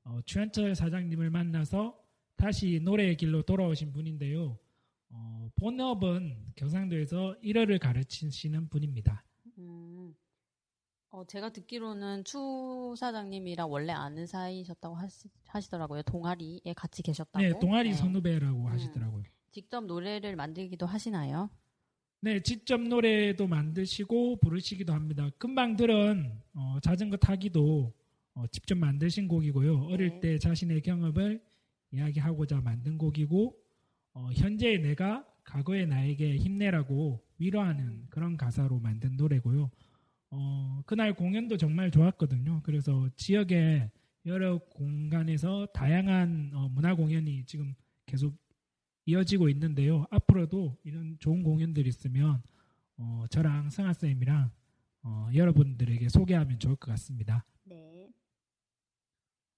어, 0.05 0.21
추현철 0.25 0.75
사장님을 0.75 1.31
만나서 1.31 2.02
다시 2.43 2.81
노래의 2.83 3.17
길로 3.17 3.43
돌아오신 3.43 3.93
분인데요. 3.93 4.59
어, 5.11 5.49
본업은 5.55 6.55
경상도에서 6.57 7.37
일어를 7.41 7.79
가르치시는 7.79 8.69
분입니다. 8.69 9.25
음, 9.59 10.13
어, 11.11 11.25
제가 11.25 11.53
듣기로는 11.53 12.25
추 12.25 12.97
사장님이랑 12.99 13.71
원래 13.71 13.93
아는 13.93 14.27
사이셨다고 14.27 14.97
하시, 14.97 15.29
하시더라고요. 15.47 16.03
동아리에 16.03 16.73
같이 16.75 17.05
계셨다고. 17.05 17.39
네, 17.39 17.53
동아리 17.61 17.91
네. 17.91 17.95
선후배라고 17.95 18.59
음. 18.59 18.67
하시더라고요. 18.67 19.23
직접 19.53 19.85
노래를 19.85 20.35
만들기도 20.35 20.85
하시나요? 20.85 21.49
네, 22.23 22.41
직접 22.41 22.81
노래도 22.81 23.47
만드시고 23.47 24.41
부르시기도 24.41 24.93
합니다. 24.93 25.31
금방 25.39 25.77
들은 25.77 26.43
어, 26.55 26.79
자전거 26.83 27.17
타기도 27.19 27.95
어, 28.35 28.47
직접 28.49 28.77
만드신 28.77 29.29
곡이고요. 29.29 29.85
어릴 29.93 30.09
네. 30.15 30.21
때 30.21 30.39
자신의 30.41 30.83
경험을 30.83 31.41
이야기하고자 31.93 32.61
만든 32.61 32.99
곡이고 32.99 33.57
어, 34.15 34.31
현재의 34.35 34.81
내가 34.81 35.27
과거의 35.45 35.87
나에게 35.87 36.37
힘내라고 36.37 37.23
위로하는 37.39 38.07
그런 38.11 38.37
가사로 38.37 38.79
만든 38.81 39.17
노래고요. 39.17 39.71
어, 40.31 40.83
그날 40.87 41.15
공연도 41.15 41.57
정말 41.57 41.91
좋았거든요. 41.91 42.63
그래서 42.63 43.09
지역의 43.17 43.91
여러 44.27 44.59
공간에서 44.59 45.67
다양한 45.75 46.53
어, 46.55 46.69
문화 46.69 46.95
공연이 46.95 47.45
지금 47.45 47.75
계속 48.07 48.37
이어지고 49.05 49.49
있는데요. 49.49 50.07
앞으로도 50.11 50.79
이런 50.85 51.17
좋은 51.19 51.43
공연들이 51.43 51.89
있으면 51.89 52.43
어, 52.97 53.25
저랑 53.31 53.71
성아 53.71 53.93
쌤이랑 53.93 54.51
어, 55.03 55.29
여러분들에게 55.35 56.09
소개하면 56.09 56.59
좋을 56.61 56.77
것 56.77 56.91
같습니다. 56.93 57.45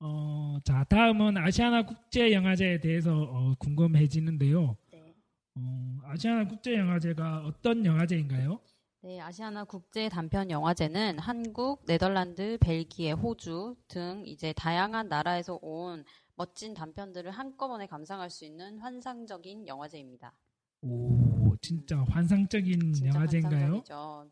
네. 0.05 0.11
어, 0.11 0.59
자 0.65 0.85
다음은 0.85 1.39
아시아나 1.39 1.87
국제 1.87 2.31
영화제에 2.33 2.79
대해서 2.81 3.23
어, 3.23 3.55
궁금해지는데요. 3.59 4.77
네. 4.93 5.15
어, 5.57 5.99
아시아나 6.05 6.47
국제 6.47 6.75
영화제가 6.75 7.45
어떤 7.47 7.85
영화제인가요? 7.87 8.61
네, 9.01 9.21
아시아나 9.21 9.65
국제 9.65 10.09
단편 10.09 10.51
영화제는 10.51 11.19
한국, 11.19 11.85
네덜란드, 11.87 12.59
벨기에, 12.61 13.13
호주 13.13 13.77
등 13.89 14.23
이제 14.27 14.53
다양한 14.55 15.09
나라에서 15.09 15.59
온 15.63 16.05
멋진 16.37 16.75
단편들을 16.75 17.31
한꺼번에 17.31 17.87
감상할 17.87 18.29
수 18.29 18.45
있는 18.45 18.79
환상적인 18.79 19.67
영화제입니다. 19.67 20.35
오, 20.83 21.55
진짜 21.63 22.03
환상적인 22.09 22.93
진짜 22.93 23.09
영화제인가요? 23.09 23.83
환상적이죠. 23.83 24.31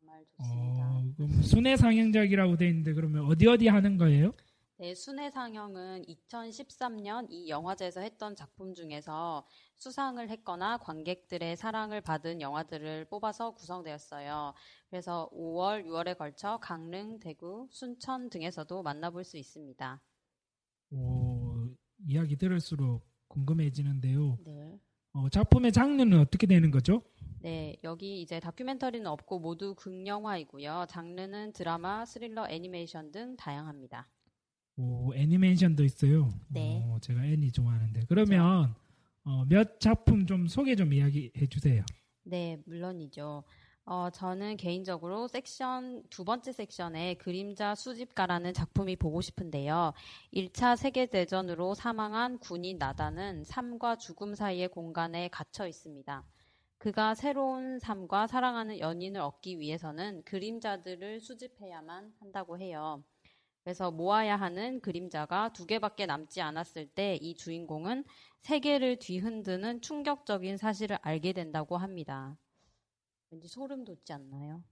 정말 0.00 0.24
좋습니다. 0.26 0.84
어, 0.84 1.04
그럼 1.16 1.42
순회 1.42 1.76
상영작이라고 1.76 2.56
돼 2.56 2.68
있는데 2.68 2.92
그러면 2.92 3.24
어디 3.24 3.46
어디 3.46 3.68
하는 3.68 3.96
거예요? 3.96 4.32
네, 4.80 4.94
순회 4.94 5.30
상영은 5.30 6.04
2013년 6.06 7.26
이 7.30 7.48
영화제에서 7.48 8.00
했던 8.00 8.36
작품 8.36 8.74
중에서 8.74 9.44
수상을 9.76 10.30
했거나 10.30 10.78
관객들의 10.78 11.56
사랑을 11.56 12.00
받은 12.00 12.40
영화들을 12.40 13.06
뽑아서 13.06 13.54
구성되었어요. 13.56 14.54
그래서 14.88 15.28
5월, 15.32 15.84
6월에 15.84 16.16
걸쳐 16.16 16.58
강릉, 16.58 17.18
대구, 17.18 17.66
순천 17.72 18.30
등에서도 18.30 18.84
만나볼 18.84 19.24
수 19.24 19.36
있습니다. 19.36 20.00
오, 20.92 21.66
이야기 22.06 22.36
들을수록 22.36 23.04
궁금해지는데요. 23.26 24.38
네. 24.44 24.78
어, 25.12 25.28
작품의 25.28 25.72
장르는 25.72 26.20
어떻게 26.20 26.46
되는 26.46 26.70
거죠? 26.70 27.02
네, 27.40 27.76
여기 27.82 28.22
이제 28.22 28.38
다큐멘터리는 28.38 29.04
없고 29.08 29.40
모두 29.40 29.74
극영화이고요. 29.74 30.86
장르는 30.88 31.52
드라마, 31.52 32.04
스릴러, 32.04 32.46
애니메이션 32.48 33.10
등 33.10 33.36
다양합니다. 33.36 34.08
오, 34.78 35.12
애니메이션도 35.12 35.82
있어요. 35.82 36.32
네. 36.48 36.80
어, 36.84 36.98
제가 37.00 37.24
애니 37.24 37.50
좋아하는데. 37.50 38.02
그러면 38.08 38.74
어, 39.24 39.44
몇 39.48 39.80
작품 39.80 40.24
좀 40.24 40.46
소개 40.46 40.76
좀 40.76 40.92
이야기해 40.92 41.48
주세요. 41.48 41.84
네, 42.22 42.58
물론이죠. 42.64 43.42
어, 43.84 44.10
저는 44.10 44.56
개인적으로 44.56 45.26
섹션, 45.26 46.04
두 46.10 46.24
번째 46.24 46.52
섹션에 46.52 47.14
그림자 47.14 47.74
수집가라는 47.74 48.52
작품이 48.52 48.96
보고 48.96 49.20
싶은데요. 49.20 49.94
1차 50.32 50.76
세계대전으로 50.76 51.74
사망한 51.74 52.38
군인 52.38 52.78
나다는 52.78 53.44
삶과 53.44 53.96
죽음 53.96 54.34
사이의 54.34 54.68
공간에 54.68 55.28
갇혀 55.28 55.66
있습니다. 55.66 56.22
그가 56.76 57.16
새로운 57.16 57.80
삶과 57.80 58.28
사랑하는 58.28 58.78
연인을 58.78 59.20
얻기 59.22 59.58
위해서는 59.58 60.22
그림자들을 60.22 61.20
수집해야만 61.20 62.12
한다고 62.20 62.58
해요. 62.58 63.02
그래서 63.64 63.90
모아야 63.90 64.36
하는 64.36 64.80
그림자가 64.80 65.52
두 65.52 65.66
개밖에 65.66 66.06
남지 66.06 66.40
않았을 66.40 66.86
때 66.86 67.18
이 67.20 67.34
주인공은 67.34 68.04
세 68.40 68.60
개를 68.60 68.98
뒤흔드는 68.98 69.80
충격적인 69.82 70.56
사실을 70.56 70.98
알게 71.02 71.32
된다고 71.32 71.76
합니다. 71.76 72.36
왠지 73.30 73.48
소름 73.48 73.84
돋지 73.84 74.12
않나요? 74.12 74.62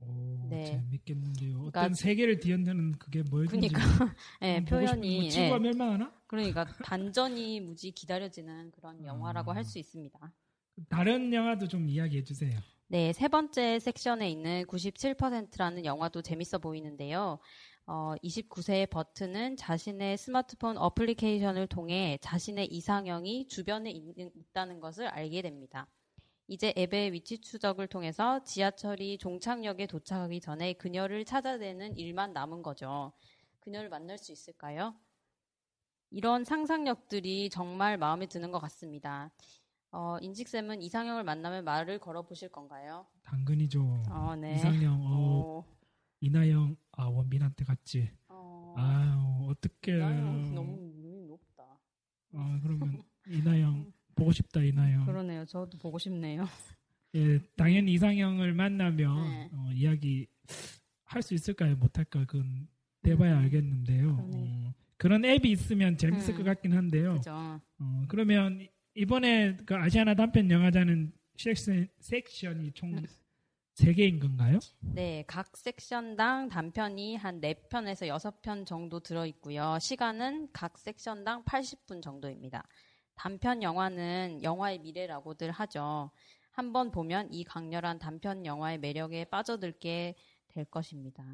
오, 0.00 0.46
네. 0.50 0.64
재밌겠는데요. 0.66 1.58
어떤 1.60 1.70
그러니까- 1.72 1.94
세계를 1.94 2.38
뒤흔드는 2.40 2.92
그게 2.98 3.22
뭐였는지 3.22 3.68
그러니까 3.68 3.80
싶은데 4.40 4.64
표현이 4.66 5.20
뭐 5.20 5.28
지구가 5.30 5.54
예, 5.56 5.58
멸망하나? 5.58 6.12
그러니까 6.26 6.64
단전이 6.84 7.60
무지 7.60 7.90
기다려지는 7.90 8.70
그런 8.72 9.02
영화라고 9.04 9.52
아. 9.52 9.54
할수 9.56 9.78
있습니다. 9.78 10.32
다른 10.88 11.32
영화도 11.32 11.66
좀 11.68 11.88
이야기해 11.88 12.22
주세요. 12.22 12.52
네, 12.90 13.12
세 13.12 13.28
번째 13.28 13.78
섹션에 13.80 14.30
있는 14.30 14.64
97%라는 14.66 15.84
영화도 15.84 16.22
재밌어 16.22 16.58
보이는데요. 16.58 17.38
어, 17.90 18.14
29세의 18.22 18.90
버튼은 18.90 19.56
자신의 19.56 20.18
스마트폰 20.18 20.76
어플리케이션을 20.76 21.68
통해 21.68 22.18
자신의 22.20 22.66
이상형이 22.66 23.48
주변에 23.48 23.90
있는, 23.90 24.30
있다는 24.34 24.78
것을 24.78 25.06
알게 25.06 25.40
됩니다. 25.40 25.86
이제 26.48 26.74
앱의 26.76 27.14
위치 27.14 27.38
추적을 27.40 27.86
통해서 27.86 28.44
지하철이 28.44 29.16
종착역에 29.16 29.86
도착하기 29.86 30.38
전에 30.42 30.74
그녀를 30.74 31.24
찾아내는 31.24 31.96
일만 31.96 32.34
남은 32.34 32.62
거죠. 32.62 33.14
그녀를 33.60 33.88
만날 33.88 34.18
수 34.18 34.32
있을까요? 34.32 34.94
이런 36.10 36.44
상상력들이 36.44 37.48
정말 37.48 37.96
마음에 37.96 38.26
드는 38.26 38.52
것 38.52 38.58
같습니다. 38.58 39.30
어, 39.92 40.18
인직쌤은 40.20 40.82
이상형을 40.82 41.24
만나면 41.24 41.64
말을 41.64 42.00
걸어보실 42.00 42.50
건가요? 42.50 43.06
당근이죠. 43.22 44.02
어, 44.10 44.36
네. 44.36 44.56
이상형, 44.56 44.92
어, 45.06 45.64
어, 45.64 45.77
이나영, 46.20 46.76
아 46.92 47.04
원빈한테 47.04 47.64
갔지. 47.64 48.10
어, 48.28 48.74
아유 48.76 49.48
어떻게? 49.50 49.92
이나영 49.96 50.54
너무 50.54 50.92
눈이 50.96 51.26
높다. 51.26 51.64
아 52.32 52.60
그러면 52.62 53.02
이나영 53.26 53.92
보고 54.14 54.32
싶다 54.32 54.62
이나영. 54.62 55.04
그러네요. 55.06 55.44
저도 55.44 55.78
보고 55.78 55.98
싶네요. 55.98 56.44
예, 57.14 57.38
당연히 57.56 57.92
이상형을 57.94 58.52
만나면 58.54 59.30
네. 59.30 59.50
어, 59.52 59.70
이야기 59.72 60.26
할 61.04 61.22
수 61.22 61.32
있을까요? 61.34 61.74
못할까? 61.76 62.26
그건 62.26 62.68
돼봐야 63.02 63.34
음, 63.38 63.44
알겠는데요. 63.44 64.16
어, 64.20 64.74
그런 64.98 65.24
앱이 65.24 65.50
있으면 65.52 65.96
재밌을 65.96 66.34
음, 66.34 66.38
것 66.38 66.44
같긴 66.44 66.72
한데요. 66.74 67.14
그죠? 67.14 67.32
어, 67.78 68.04
그러면 68.08 68.66
이번에 68.94 69.56
그 69.64 69.74
아시아나 69.74 70.14
단편 70.14 70.50
영화제는 70.50 71.12
섹션, 71.36 71.88
섹션이 72.00 72.72
총 72.72 72.92
음. 72.98 73.06
3개인 73.78 74.20
건가요? 74.20 74.58
네, 74.80 75.22
각 75.26 75.56
섹션당 75.56 76.48
단편이 76.48 77.16
한 77.16 77.40
4편에서 77.40 78.08
6편 78.08 78.66
정도 78.66 78.98
들어있고요. 79.00 79.78
시간은 79.80 80.48
각 80.52 80.78
섹션당 80.78 81.44
80분 81.44 82.02
정도입니다. 82.02 82.64
단편 83.14 83.62
영화는 83.62 84.40
영화의 84.42 84.78
미래라고들 84.80 85.50
하죠. 85.52 86.10
한번 86.50 86.90
보면 86.90 87.32
이 87.32 87.44
강렬한 87.44 88.00
단편 88.00 88.44
영화의 88.44 88.78
매력에 88.78 89.24
빠져들게 89.26 90.16
될 90.48 90.64
것입니다. 90.64 91.24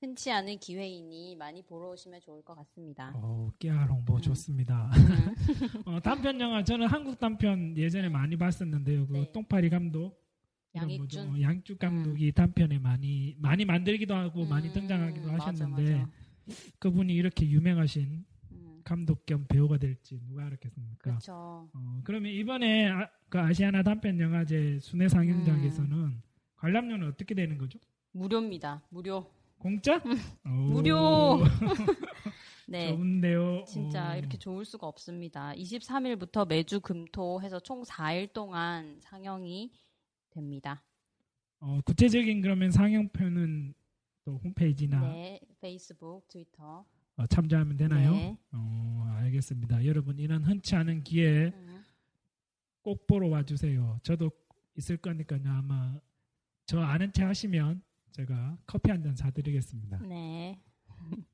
흔치 0.00 0.30
않은 0.30 0.58
기회이니 0.58 1.36
많이 1.36 1.62
보러 1.62 1.90
오시면 1.90 2.20
좋을 2.20 2.42
것 2.42 2.54
같습니다. 2.54 3.12
어, 3.14 3.50
깨알 3.58 3.90
홍보 3.90 4.14
음. 4.14 4.20
좋습니다. 4.22 4.90
어, 5.84 6.00
단편 6.00 6.40
영화 6.40 6.64
저는 6.64 6.86
한국 6.86 7.18
단편 7.18 7.76
예전에 7.76 8.08
많이 8.08 8.36
봤었는데요. 8.36 9.06
그 9.08 9.12
네. 9.12 9.32
똥파리 9.32 9.68
감독 9.68 10.21
양익준. 10.74 11.22
음. 11.22 11.26
뭐죠? 11.28 11.42
양쭉 11.42 11.78
감독이 11.78 12.32
단편에 12.32 12.78
많이 12.78 13.36
많이 13.38 13.64
만들기도 13.64 14.14
하고 14.14 14.46
많이 14.46 14.68
음, 14.68 14.72
등장하기도 14.72 15.32
맞아, 15.32 15.46
하셨는데 15.46 15.94
맞아. 15.94 16.10
그분이 16.78 17.12
이렇게 17.14 17.48
유명하신 17.48 18.24
음, 18.52 18.80
감독 18.84 19.26
겸 19.26 19.46
배우가 19.48 19.78
될지 19.78 20.20
누가 20.26 20.46
알았겠습니까? 20.46 20.96
그렇죠. 20.98 21.68
어, 21.72 22.00
그러면 22.04 22.32
이번에 22.32 22.88
아, 22.88 23.08
그 23.28 23.38
아시아나 23.38 23.82
단편 23.82 24.18
영화제 24.18 24.78
순회 24.80 25.08
상영장에서는 25.08 25.92
음. 25.92 26.22
관람료는 26.56 27.08
어떻게 27.08 27.34
되는 27.34 27.58
거죠? 27.58 27.78
무료입니다. 28.12 28.82
무료. 28.88 29.26
공짜? 29.58 29.96
오, 29.96 30.48
음. 30.48 30.72
무료. 30.72 31.38
네. 32.66 32.88
좋은데요. 32.88 33.64
진짜 33.66 34.12
어, 34.12 34.16
이렇게 34.16 34.38
좋을 34.38 34.64
수가 34.64 34.86
없습니다. 34.86 35.52
23일부터 35.52 36.48
매주 36.48 36.80
금토 36.80 37.42
해서 37.42 37.60
총 37.60 37.82
4일 37.82 38.32
동안 38.32 38.98
상영이 39.02 39.70
됩니다. 40.42 40.82
어, 41.60 41.80
구체적인 41.84 42.40
그러면 42.42 42.70
상영표는 42.70 43.74
또 44.24 44.38
홈페이지나 44.38 45.00
네, 45.12 45.40
페이스북, 45.60 46.26
트위터. 46.28 46.84
어, 47.16 47.26
참조하면 47.26 47.76
되나요? 47.76 48.12
네. 48.12 48.36
어, 48.52 49.04
알겠습니다. 49.18 49.84
여러분 49.84 50.18
이런 50.18 50.42
흔치 50.44 50.74
않은 50.74 51.04
기회에 51.04 51.48
음, 51.54 51.84
꼭 52.82 53.06
보러 53.06 53.28
와주세요. 53.28 54.00
저도 54.02 54.30
있을 54.76 54.96
거니까요. 54.96 55.42
아마 55.46 56.00
저 56.66 56.80
아는 56.80 57.12
체 57.12 57.22
하시면 57.24 57.82
제가 58.12 58.58
커피 58.66 58.90
한 58.90 59.02
잔 59.02 59.14
사드리겠습니다. 59.14 59.98
네. 60.06 60.60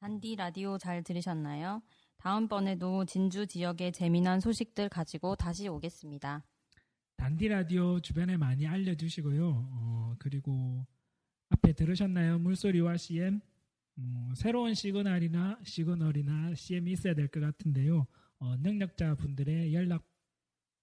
단디 0.00 0.34
라디오 0.34 0.78
잘 0.78 1.02
들으셨나요? 1.04 1.80
다음번에도 2.26 3.04
진주 3.04 3.48
지역의 3.48 3.90
재미난 3.90 4.38
소식들 4.38 4.88
가지고 4.88 5.34
다시 5.34 5.66
오겠습니다. 5.66 6.44
단디 7.16 7.48
라디오 7.48 7.98
주변에 8.00 8.36
많이 8.36 8.64
알려주시고요. 8.64 9.48
어, 9.50 10.14
그리고 10.20 10.86
앞에 11.48 11.72
들으셨나요? 11.72 12.38
물소리와 12.38 12.96
CM 12.96 13.40
어, 13.98 14.32
새로운 14.36 14.72
시그널이나 14.74 15.58
시그널이나 15.64 16.54
CM이 16.54 16.92
있어야 16.92 17.14
될 17.14 17.26
것 17.26 17.40
같은데요. 17.40 18.06
어, 18.38 18.56
능력자 18.56 19.16
분들의 19.16 19.74
연락 19.74 20.04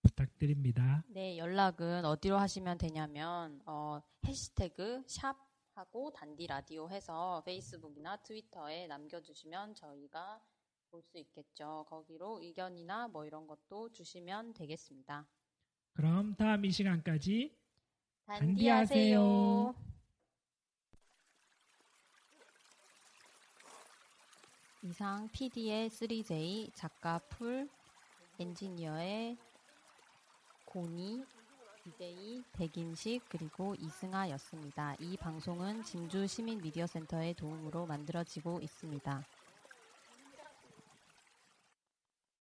부탁드립니다. 0.01 1.05
네, 1.07 1.37
연락은 1.37 2.03
어디로 2.03 2.37
하시면 2.37 2.77
되냐면 2.77 3.61
어, 3.65 4.01
해시태그 4.25 5.03
샵 5.07 5.37
하고 5.73 6.11
단디 6.11 6.47
라디오 6.47 6.89
해서 6.89 7.41
페이스북이나 7.45 8.17
트위터에 8.23 8.87
남겨주시면 8.87 9.75
저희가 9.75 10.41
볼 10.89 11.01
수 11.03 11.17
있겠죠. 11.17 11.85
거기로 11.89 12.39
의견이나 12.41 13.07
뭐 13.07 13.25
이런 13.25 13.47
것도 13.47 13.89
주시면 13.91 14.53
되겠습니다. 14.53 15.25
그럼 15.93 16.35
다음 16.35 16.65
이 16.65 16.71
시간까지 16.71 17.55
단디하세요. 18.25 19.75
이상 24.83 25.27
PD의 25.31 25.89
3J, 25.89 26.73
작가 26.73 27.19
풀, 27.19 27.69
엔지니어의 28.39 29.37
고니, 30.65 31.25
DJ 31.83 32.43
백인식 32.53 33.23
그리고 33.29 33.75
이승아였습니다. 33.75 34.95
이 34.99 35.17
방송은 35.17 35.83
진주 35.83 36.27
시민 36.27 36.61
미디어 36.61 36.87
센터의 36.87 37.33
도움으로 37.33 37.85
만들어지고 37.87 38.61
있습니다. 38.61 39.25